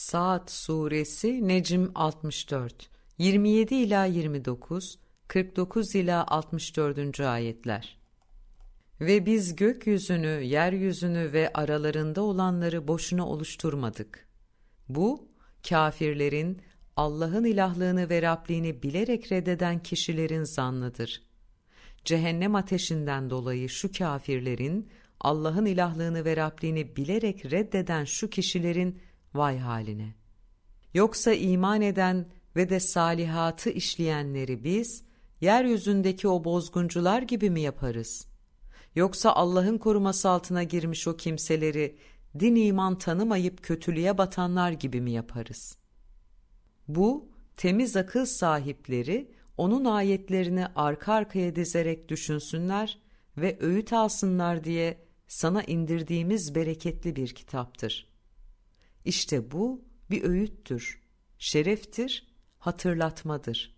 Saat 0.00 0.50
Suresi 0.50 1.48
Necm 1.48 1.86
64 1.94 2.90
27 3.18 3.74
ila 3.74 4.04
29 4.04 4.98
49 5.28 5.94
ila 5.94 6.26
64. 6.26 7.20
ayetler. 7.20 7.98
Ve 9.00 9.26
biz 9.26 9.56
gökyüzünü, 9.56 10.42
yeryüzünü 10.44 11.32
ve 11.32 11.52
aralarında 11.54 12.22
olanları 12.22 12.88
boşuna 12.88 13.28
oluşturmadık. 13.28 14.28
Bu 14.88 15.28
kafirlerin 15.68 16.62
Allah'ın 16.96 17.44
ilahlığını 17.44 18.10
ve 18.10 18.22
Rabliğini 18.22 18.82
bilerek 18.82 19.32
reddeden 19.32 19.82
kişilerin 19.82 20.44
zannıdır. 20.44 21.22
Cehennem 22.04 22.54
ateşinden 22.54 23.30
dolayı 23.30 23.68
şu 23.68 23.92
kafirlerin 23.92 24.88
Allah'ın 25.20 25.66
ilahlığını 25.66 26.24
ve 26.24 26.36
Rabliğini 26.36 26.96
bilerek 26.96 27.52
reddeden 27.52 28.04
şu 28.04 28.30
kişilerin 28.30 29.00
vay 29.34 29.58
haline. 29.58 30.14
Yoksa 30.94 31.32
iman 31.32 31.82
eden 31.82 32.26
ve 32.56 32.68
de 32.68 32.80
salihatı 32.80 33.70
işleyenleri 33.70 34.64
biz, 34.64 35.04
yeryüzündeki 35.40 36.28
o 36.28 36.44
bozguncular 36.44 37.22
gibi 37.22 37.50
mi 37.50 37.60
yaparız? 37.60 38.26
Yoksa 38.94 39.32
Allah'ın 39.32 39.78
koruması 39.78 40.28
altına 40.28 40.62
girmiş 40.62 41.08
o 41.08 41.16
kimseleri, 41.16 41.98
din 42.40 42.54
iman 42.54 42.98
tanımayıp 42.98 43.62
kötülüğe 43.62 44.18
batanlar 44.18 44.72
gibi 44.72 45.00
mi 45.00 45.10
yaparız? 45.10 45.76
Bu, 46.88 47.28
temiz 47.56 47.96
akıl 47.96 48.26
sahipleri, 48.26 49.30
onun 49.56 49.84
ayetlerini 49.84 50.66
arka 50.76 51.12
arkaya 51.12 51.56
dizerek 51.56 52.08
düşünsünler 52.08 52.98
ve 53.36 53.58
öğüt 53.60 53.92
alsınlar 53.92 54.64
diye 54.64 54.98
sana 55.28 55.62
indirdiğimiz 55.62 56.54
bereketli 56.54 57.16
bir 57.16 57.28
kitaptır. 57.34 58.09
İşte 59.04 59.50
bu 59.50 59.84
bir 60.10 60.22
öğüttür, 60.22 61.00
şereftir, 61.38 62.26
hatırlatmadır. 62.58 63.76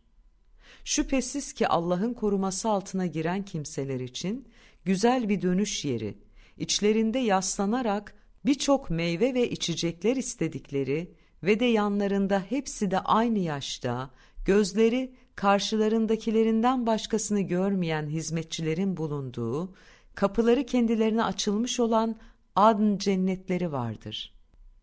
Şüphesiz 0.85 1.53
ki 1.53 1.69
Allah'ın 1.69 2.15
koruması 2.15 2.69
altına 2.69 3.07
giren 3.07 3.45
kimseler 3.45 4.01
için 4.01 4.49
güzel 4.85 5.29
bir 5.29 5.43
dönüş 5.43 5.85
yeri, 5.85 6.19
içlerinde 6.59 7.19
yaslanarak 7.19 8.15
birçok 8.47 8.91
meyve 8.91 9.35
ve 9.35 9.51
içecekler 9.51 10.17
istedikleri 10.17 11.15
ve 11.43 11.61
de 11.61 11.65
yanlarında 11.65 12.41
hepsi 12.41 12.91
de 12.91 12.99
aynı 13.01 13.39
yaşta, 13.39 14.11
gözleri 14.47 15.15
karşılarındakilerinden 15.35 16.87
başkasını 16.87 17.41
görmeyen 17.41 18.07
hizmetçilerin 18.07 18.97
bulunduğu, 18.97 19.75
kapıları 20.15 20.67
kendilerine 20.67 21.25
açılmış 21.25 21.81
olan 21.81 22.17
adn 22.57 22.97
cennetleri 22.97 23.73
vardır. 23.73 24.42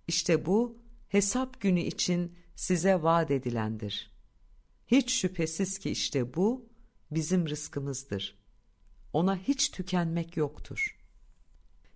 İşte 0.09 0.45
bu 0.45 0.77
hesap 1.09 1.61
günü 1.61 1.79
için 1.79 2.35
size 2.55 3.03
vaat 3.03 3.31
edilendir. 3.31 4.11
Hiç 4.87 5.13
şüphesiz 5.13 5.79
ki 5.79 5.89
işte 5.89 6.33
bu 6.33 6.69
bizim 7.11 7.49
rızkımızdır. 7.49 8.37
Ona 9.13 9.37
hiç 9.37 9.71
tükenmek 9.71 10.37
yoktur. 10.37 10.97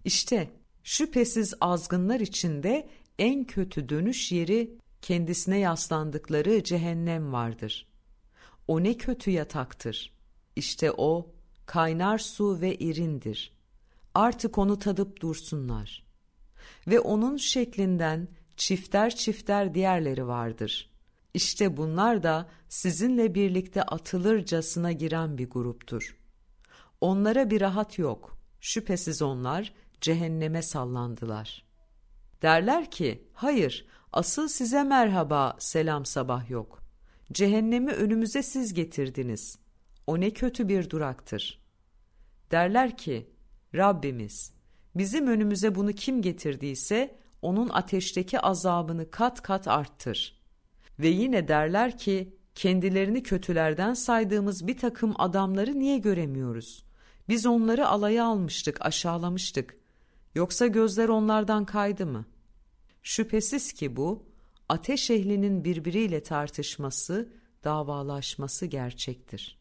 İşte 0.05 0.51
şüphesiz 0.83 1.53
azgınlar 1.61 2.19
içinde 2.19 2.89
en 3.19 3.43
kötü 3.43 3.89
dönüş 3.89 4.31
yeri 4.31 4.77
kendisine 5.01 5.57
yaslandıkları 5.59 6.63
cehennem 6.63 7.33
vardır. 7.33 7.87
O 8.67 8.83
ne 8.83 8.97
kötü 8.97 9.31
yataktır. 9.31 10.13
İşte 10.55 10.91
o 10.97 11.31
kaynar 11.65 12.17
su 12.17 12.61
ve 12.61 12.75
irindir. 12.75 13.57
Artık 14.13 14.57
onu 14.57 14.79
tadıp 14.79 15.21
dursunlar 15.21 16.12
ve 16.87 16.99
onun 16.99 17.37
şeklinden 17.37 18.27
çifter 18.57 19.15
çifter 19.15 19.73
diğerleri 19.73 20.27
vardır. 20.27 20.89
İşte 21.33 21.77
bunlar 21.77 22.23
da 22.23 22.49
sizinle 22.69 23.35
birlikte 23.35 23.83
atılırcasına 23.83 24.91
giren 24.91 25.37
bir 25.37 25.49
gruptur. 25.49 26.17
Onlara 27.01 27.49
bir 27.49 27.61
rahat 27.61 27.99
yok. 27.99 28.37
Şüphesiz 28.61 29.21
onlar 29.21 29.73
cehenneme 30.01 30.61
sallandılar. 30.61 31.65
Derler 32.41 32.91
ki, 32.91 33.27
hayır, 33.33 33.85
asıl 34.11 34.47
size 34.47 34.83
merhaba, 34.83 35.55
selam 35.59 36.05
sabah 36.05 36.49
yok. 36.49 36.83
Cehennemi 37.31 37.91
önümüze 37.91 38.43
siz 38.43 38.73
getirdiniz. 38.73 39.59
O 40.07 40.19
ne 40.19 40.31
kötü 40.31 40.67
bir 40.67 40.89
duraktır. 40.89 41.61
Derler 42.51 42.97
ki, 42.97 43.29
Rabbimiz, 43.75 44.53
Bizim 44.95 45.27
önümüze 45.27 45.75
bunu 45.75 45.93
kim 45.93 46.21
getirdiyse 46.21 47.15
onun 47.41 47.69
ateşteki 47.69 48.39
azabını 48.39 49.11
kat 49.11 49.41
kat 49.41 49.67
arttır. 49.67 50.39
Ve 50.99 51.07
yine 51.07 51.47
derler 51.47 51.97
ki 51.97 52.37
kendilerini 52.55 53.23
kötülerden 53.23 53.93
saydığımız 53.93 54.67
bir 54.67 54.77
takım 54.77 55.13
adamları 55.17 55.79
niye 55.79 55.97
göremiyoruz? 55.97 56.85
Biz 57.29 57.45
onları 57.45 57.87
alaya 57.87 58.25
almıştık, 58.25 58.85
aşağılamıştık. 58.85 59.77
Yoksa 60.35 60.67
gözler 60.67 61.09
onlardan 61.09 61.65
kaydı 61.65 62.05
mı? 62.05 62.25
Şüphesiz 63.03 63.73
ki 63.73 63.95
bu 63.95 64.25
ateş 64.69 65.11
ehlinin 65.11 65.63
birbiriyle 65.63 66.23
tartışması, 66.23 67.33
davalaşması 67.63 68.65
gerçektir. 68.65 69.59